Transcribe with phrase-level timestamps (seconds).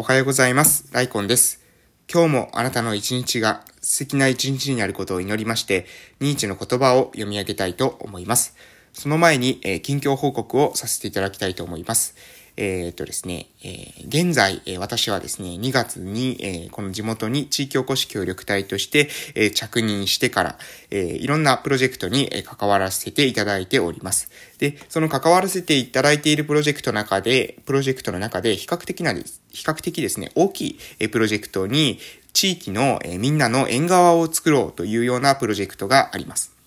[0.00, 0.88] おはようございます。
[0.92, 1.60] ライコンです。
[2.08, 5.86] 今日もあなたの一日が素敵な一日になることを祈りまして、
[6.20, 8.54] ニーチェの言葉を読み上げたいと思います。
[8.92, 12.14] その前に、えー近況報告をさせていただきたいと思います。
[12.60, 20.58] えーっとですね、えー現在、え私はですね、2月に、えこの地元に地域おこし協力隊として、え着任してから、
[20.90, 24.28] えいろんなプロジェクトにえ関わらせていただいております。
[24.58, 32.00] で、その関わらせていただいているプロジェクトの中で、プロジェクトの中で比較的なです、比較的ですね、大きいえプロジェクトに、
[32.32, 36.57] 地域のえみんなの縁側を作ろうというようなプロジェクトがあります。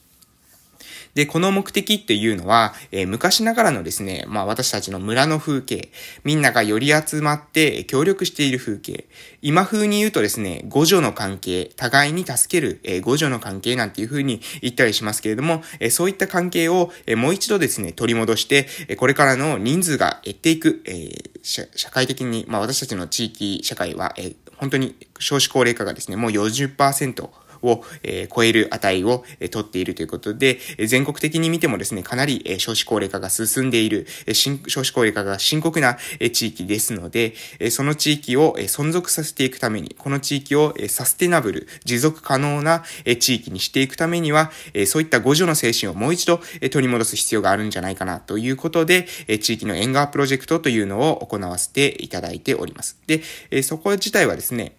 [1.14, 5.92] で、この目的っていうのは、えー昔ながらのですね、まあ私たちの村の風景、
[6.24, 9.06] みんなが寄り集まって協力している風景、
[9.42, 27.30] 今風に言うとですね、互助の関係、互いに助ける、えー互助の関係なんていう風に言ったりしますけれども、えーそういった関係を、えーもう一度ですね、取り戻して、えーこれからの人数が減っていく、えー社会的に、まあ私たちの地域社会は、えー本当に少子高齢化がですね、もう40%、
[27.62, 52.98] を、え超える値を、え取っているということで、え全国的に見てもですね、かなり、え少子高齢化が進んでいる、え少子高齢化が深刻な、え地域ですので、えその地域を、え存続させていくために、この地域を、えサステナブル、持続可能な、え地域にしていくためには、えそういった互助の精神をもう一度、え取り戻す必要があるんじゃないかなということで、え地域の縁側プロジェクトというのを行わせていただいております。
[53.07, 54.76] で、えそこ自体はですね、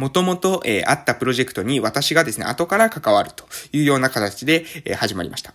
[0.00, 5.52] もともと、えあったプロジェクトに私がですね、後から関わるというような形で、え始まりました。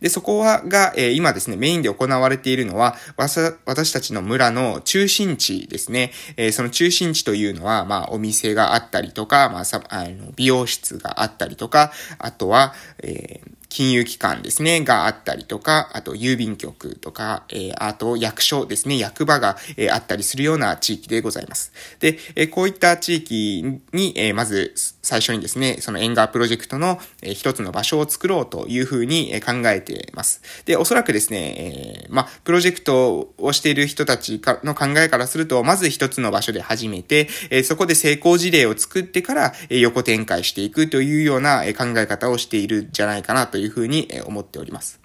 [0.00, 6.12] で、そこは、が、えー今ですね、メインで行われているのは、わさ私たちの村の中心地ですね。
[6.36, 21.72] えーその中心地というのは、まあ、お店があったりとか、まあ、さあの美容室があったりとか、あとは、えー金融機関ですね、があったりとか、あと郵便局とか、えーあと役所ですね、役場が、えーあったりするような地域でございます。
[22.00, 30.42] で、えーこういった地域に、えーまず最初にですね、その縁側プロジェクトの、えー一つの場所を作ろうというふうに、えー考えています。
[30.66, 44.99] で、おそらくですね、えーまあ、プロジェクトをしている人たちかの考えからすると、まず一つの場所で始めて、えーそこで成功事例を作ってから、えー横展開していくというような、えー考え方をしているんじゃないかなというふうに、え思っております。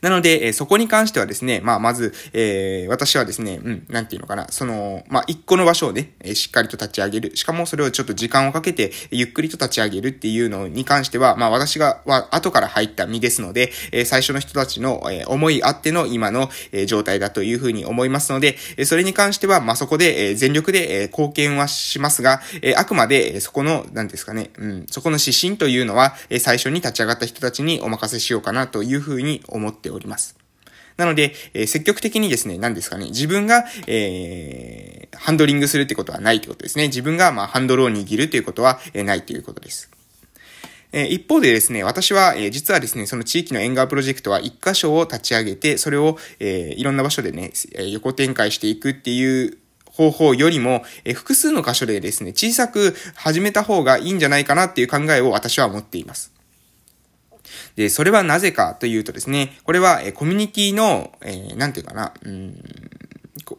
[0.00, 7.36] なので、えそこに関してはですね、まあ、まず、えー私はですね、うん、なんていうのかな、その、まあ、一個の場所をね、えしっかりと立ち上げる。
[7.36, 30.36] しかもそれをちょっと時間をかけて、ゆっくりと立ち上げるっていうのに関しては、まあ、私が、は、後から入った身ですので、え最初の人たちの、え思いあっての今の、え状態だというふうに思いますので、えそれに関しては、まあ、そこで、え全力で、え貢献はしますが、えあくまで、えそこの、なんですかね、うん、そこの指針というのは、え最初に立ち上がった人たちにお任せしようかなというふうに思っております。
[30.96, 36.88] なので、えー積極的にですね、何ですかね、自分が、えー、ハンドリングするってことはないってことですね。
[36.88, 39.90] 自分が、まあ、ハンドルを握るということは、えーないということです。
[40.92, 49.56] え一方でですね、私は、え実はですね、その地域の縁側プロジェクトは一箇所を立ち上げて、それを、えーいろんな場所でね、え横展開していくっていう
[49.86, 56.32] 方法よりも、え複数の箇所でですね、小さく始めた方がいいんじゃないかなっていう考えを私は持っています。
[57.76, 62.62] で、それはなぜかというとですね、これは、えコミュニティの、えーなんていうかな、うん、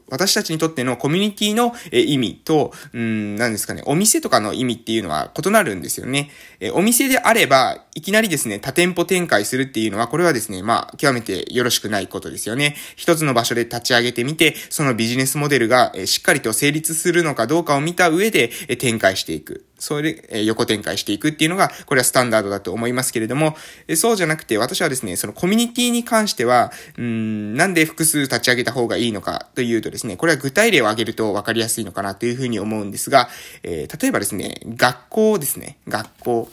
[0.09, 6.29] 私たちにとってのコミュニティのえ意味と、うん、何ですかね、お店とかの意味っていうのは異なるんですよね。
[6.59, 12.75] えお店であれば、いきなりですね、多店舗展開するっていうのは、これはですね、まあ、極めてよろしくないことですよね。
[12.95, 19.65] 一つの場所で立ち上げてみて、そのビジネスモデルが、えしっかりと成立するのかどうかを見た上で、え展開していく。
[19.81, 23.55] それで、え横展開していくっていうのが、これはスタンダードだと思いますけれども、
[23.87, 33.27] えそうじゃなくて、私はですね、そのコミュニティに関しては、うん、なんで複数立ち上げた方がいいのかというとですね、これは具体例を挙げると分かりやすいのかなというふうに思うんですが、
[33.63, 36.49] えー例えばですね、学校ですね、学校。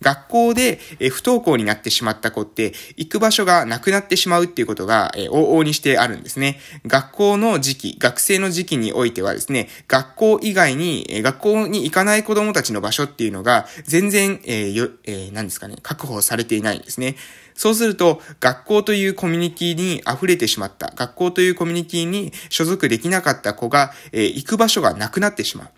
[0.00, 0.78] 学校で、
[1.10, 6.60] 不登校になってしまった子って、行く場所がなくなってしまうっていうことが、往々にしてあるんですね。
[6.86, 17.16] 学校の時期、学生の時期においてはですね、学校以外に、学校に行かない子供たちの場所っていうのが、全然、えーよ、えー何ですかね、確保されていないんですね。
[17.54, 25.68] そうすると、学校というコミュニティに溢れてしまった、学校というコミュニティに所属できなかった子が、えー行く場所がなくなってしまう。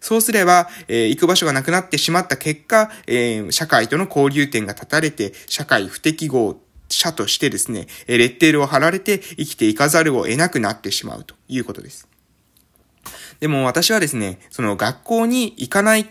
[0.00, 12.08] そうすれば、えー行く場所がなくなってしまった結果、えー社会との交流点が断たれて、社会不適合者としてですね、えレッテルを貼られて生きていかざるを得なくなってしまうということです。
[13.40, 16.08] でも私はですね、その学校に行かない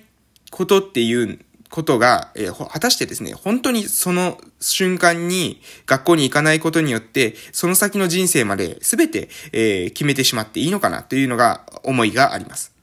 [0.51, 1.39] ことっていう
[1.69, 12.76] ことが、えー、果たしてですね、本当にその瞬間に学校に行かないことによって、その先の人生まで全て、えー、決めてしまっていいのかなというのが思いがあります。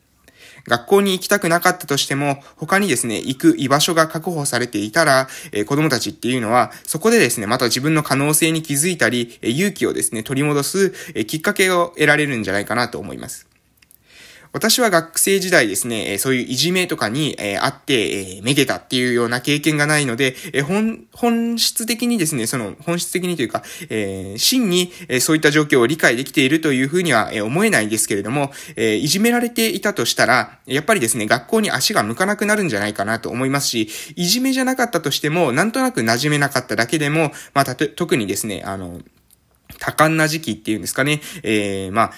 [0.67, 13.54] 学校に行きたくなかったとしても、他にですね、行く居場所が確保されていたら、えー、子供たちっていうのは、そこでですね、また自分の可能性に気づいたり、えー、勇気をですね、取り戻す、えー、きっかけを得られるんじゃないかなと思います。
[14.55, 39.01] 私は学生時代ですね、そういういじめとかに、えあって、えめげたっていうような経験がないので、え本、本質的にですね、その、本質的にというか、え真に、えそういった状況を理解できているというふうには、え思えないんですけれども、えいじめられていたとしたら、やっぱりですね、学校に足が向かなくなるんじゃないかなと思いますし、いじめじゃなかったとしても、なんとなく馴染めなかっただけでも、まあ、たと、特にですね、あの、
[39.79, 41.21] 多感な時期っていうんですかね。
[41.43, 42.13] えー、まあ、思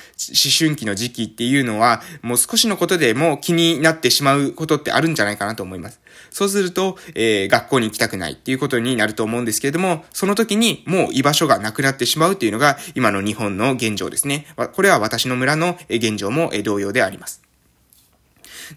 [0.57, 6.01] 春期の時期っていうのは、もう少しのことでも気になってしまうことってあるんじゃないかなと思います。
[6.31, 14.47] そうすると、えー、学校に行きたくないっていうことになると思うんですけれども、その時にもう居場所がなくなってしまうっていうのが、今の日本の現状ですね。
[14.75, 17.43] これは私の村の現状も同様であります。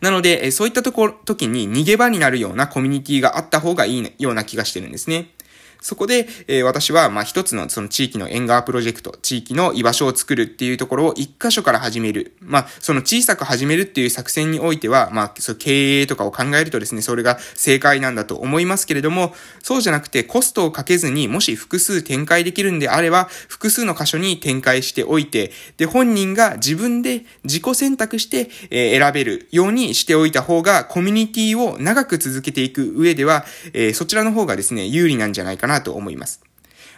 [0.02, 5.32] なので、そういったところ、時に逃げ場になるようなコミュニティがあった方がいいような気がしてるんですね。
[5.82, 12.36] そこで、えー、私は、まあ、一つのその地域の縁側プロジェクト、地域の居場所を作るっていうところを一箇所から始める。
[12.42, 36.42] まあ、その小さく始めるっていう作戦においては、まあ、そ経営とかを考えるとですね、それが正解なんだと思いますけれども、そうじゃなくてコストをかけずに、もし複数展開できるんであれば、複数の箇所に展開しておいて、で、本人が自分で自己選択して、えー、選べるようにしておいた方が、コミュニティを長く続けていく上では、えー、そちらの方がですね、有利なんじゃないかななと思います。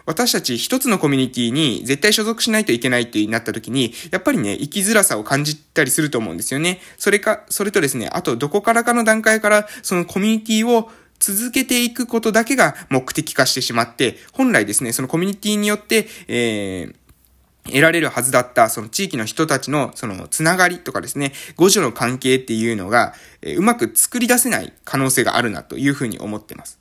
[0.05, 6.79] 私たち一つのコミュニティに絶対所属しないといけないってなった時に、やっぱりね、生きづらさを感じたりすると思うんですよね。
[6.97, 10.89] それか、それとですね、あとどこからかの段階からそのコミュニティを
[11.19, 16.95] 続けていくことだけが目的化してしまって、本来ですね、そのコミュニティによって、えー、
[17.67, 23.13] 得られるはずだった、その地域の人たちの、その、つながりとかですね、互助の関係っていうのが、
[23.43, 26.80] え、うまく作り出せない可能性があるなというふうに思ってます。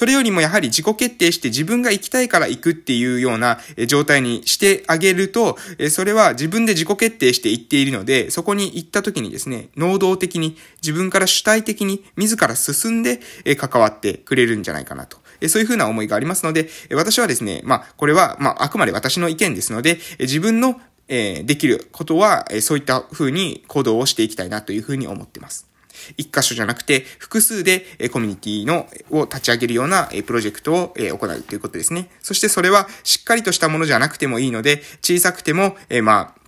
[0.00, 5.58] それよりもやはり自己決定して自分が行きたいから行くっていうような状態にしてあげると、
[5.90, 13.20] それは自分で自己決定して行っているので、そこに行った時にですね、能動的に自分から主体的に自ら進んで
[13.58, 15.18] 関わってくれるんじゃないかなと。
[15.48, 25.69] そういうふうな思いがありますので、私はですね、まあ、これは、まあ、あくまで私の意見ですので、自分のえできることは、そういった風に行動をしていきたいなというふうに思っています。
[26.16, 32.10] 一箇所じゃなくて、複数でコミュニティの、を立ち上げるようなプロジェクトを行うということですね。
[32.22, 36.40] そしてそれはしっかりとしたものじゃなくてもいいので、小さくても、えまあ、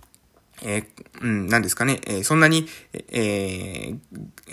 [0.65, 0.85] えー、
[1.21, 2.67] うん、何ですかね、えー、そんなに、
[3.11, 3.97] えー、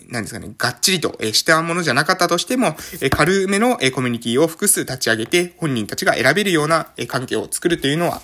[0.08, 2.68] 何ですかね、がっちりと、えー、したものじゃなかったとしても、
[3.00, 8.22] えー、軽めの、えー、コミュニティを複数立ち上げて、本人たちが選べるような、えー、環境を作るというのは、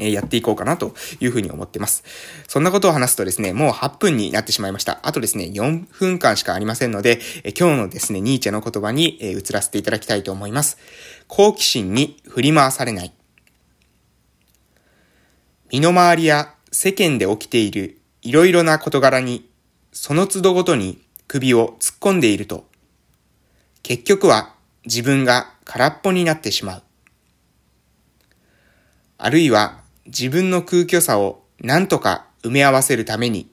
[0.00, 2.04] えやっていこうかなというふうに思ってます。
[2.48, 5.00] そんなことを話すとですね、もう8分になってしまいました。
[5.02, 10.78] あとですね、4分間しかありませんので、え今日のですね、ニーチェの言葉に、え移らせていただきたいと思います。
[11.28, 13.12] 好奇心に振り回されない。
[15.70, 19.48] 身の回りや世間で起きているいろいろな事柄に、
[19.92, 22.66] その都度ごとに首を突っ込んでいると、
[23.82, 24.54] 結局は
[24.84, 26.82] 自分が空っぽになってしまう。
[29.16, 33.50] あるいは自分の空虚さを何とか埋め合わせるために、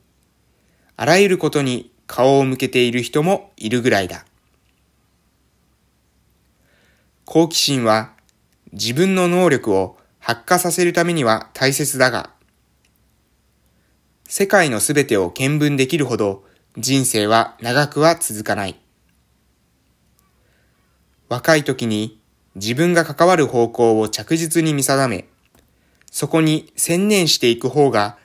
[0.95, 4.25] あらゆることに顔を向けている人もいるぐらいだ。
[7.25, 8.13] 好奇心は
[8.71, 12.31] 自分の能力を発火させるためには大切だが、
[14.25, 16.43] 世界のすべてを見聞できるほど
[16.77, 18.75] 人生は長くは続かない。
[21.29, 22.19] 若い時に
[22.55, 25.27] 自分が関わる方向を着実に見定め、
[26.17, 28.17] そこに専念していく方が、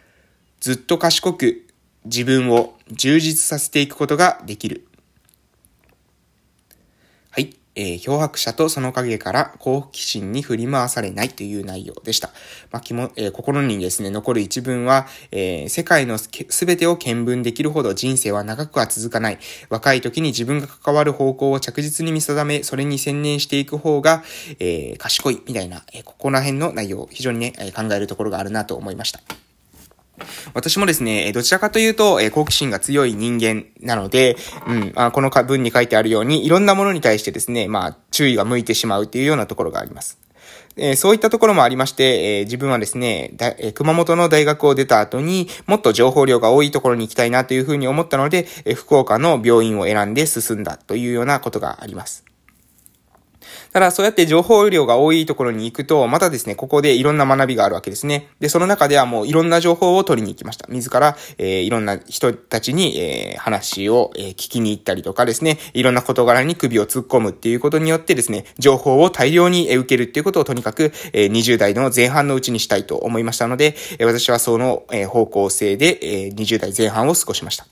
[0.60, 1.66] ずっと賢く
[2.06, 4.86] 自分を充実させていくことができる。
[7.74, 12.30] えー、漂白者とその影から好奇心に振り回されないという内容でした。
[12.70, 19.38] まあ、も、えー、心にですね、残る一文は、えー、世界のすべてを見聞できるほど人生は長くは続かない。
[19.70, 24.22] 若い時に自分が関わる方向を着実に見定め、それに専念していく方が、
[24.58, 29.20] え、賢い、みたいな、え、ここら辺の内容、非常にね、考えるところがあるなと思いました。
[30.54, 34.36] 私もですね、どちらかというと、え好奇心が強い人間なので、
[34.66, 40.18] うん、あこの文に書いてあるように、いろんなものに対してですね、まあ、注意が向いてしまうっていうようなところがあります。
[40.76, 52.24] え、そういったところもありまして、え、自分はですね、だえ、熊本の大学を出た後にもっと情報量が多いところに行きたいなというふうに思ったので、え福岡の病院を選んで進んだというようなことがあります。
[53.72, 58.28] ただ、そうやって情報量が多いところに行くと、またですね、ここでいろんな学びがあるわけですね。
[58.38, 60.66] で、その中ではもういろんな情報を取りに行きました。
[60.68, 77.66] 自ら、えー、いろんな人たちに、えー、話を、えー、聞きに行ったりとかですね、いろんな事柄に首を突っ込むっていうことによってですね、情報を大量に受けるっていうことをとにかく、えー、20代の前半のうちにしたいと思いましたので、私はその、えー、方向性で、えー、20代前半を過ごしました。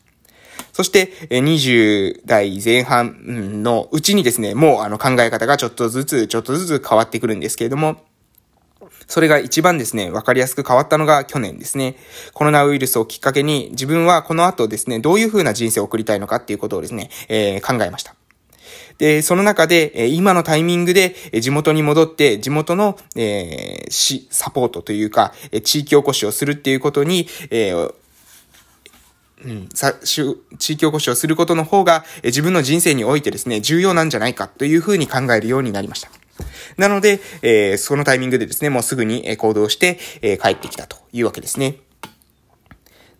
[0.73, 8.03] そして、20代前半のうちにですね、もうあの考え方がちょっとずつ、ちょっとずつ変わってくるんですけれども、
[9.11, 11.97] それが一番ですね、わかりやすく変わったのが去年ですね。
[12.33, 18.15] コロナウイルスをきっかけに自分はこの後ですね、どういう風な人生を送りたいのかっていうことをですね、えー、考えました。
[18.99, 25.33] で、その中で、今のタイミングで地元に戻って、地元の、えー、市、サポートというか、
[25.65, 27.95] 地域おこしをするっていうことに、えー、
[29.45, 30.37] うん、さ、地
[30.71, 36.11] 域おこしをすることの方が、え自分の人生においてですね、重要なんじゃないかというふうに考えるようになりました。
[36.77, 41.77] なので、えー、そのタイミングでですね、もうすぐに行動して、えー、帰ってきたというわけですね。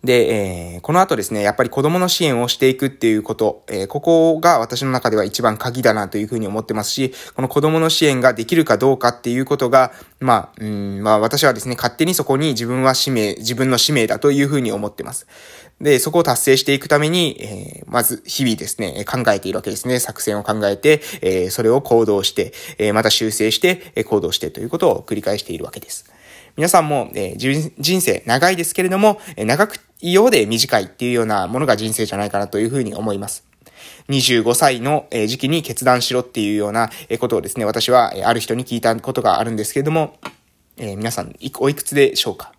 [0.03, 15.27] で、えー、この後ですね、やっぱり子供の支援をしていくっていうこと、えー、ここが私の中では一番鍵だなというふうに思ってますし、この子供の支援ができるかどうかっていうことが、まあ、うん、まあ私はですね、勝手にそこに自分は使命、自分の使命だというふうに思ってます。
[15.79, 19.99] で、そこを達成していくために、えー、まず日々ですね、考えているわけですね。
[19.99, 26.05] 作戦を考えて、えー、それを行動して、えー、また修正して、え行動してということを繰り返しているわけです。
[26.57, 33.45] 皆さんも、えー、人生長いですけれども、え、長くいようで短いっていうようなものが人生じゃないかなというふうに思います。
[34.09, 36.89] 25歳の時期に決断しろっていうような
[37.19, 40.17] ことをですね、私はある人に聞いたことがあるんですけれども、
[40.77, 42.53] えー、皆さんおいくつでしょうか？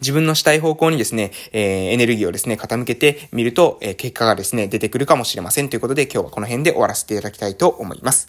[0.00, 8.28] 自分のしたい方向にですね、えー、エネルギーをですね、傾けてみると、えー、結果がですね、出てくるかもしれませんということで、今日はこの辺で終わらせていただきたいと思います。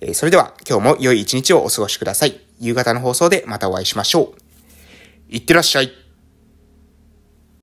[0.00, 2.43] え、それでは、今日も良い一日をお過ごしください。
[2.60, 4.34] 夕方の放送でまたお会いしましょ
[5.30, 5.34] う。
[5.34, 6.03] いってらっしゃい。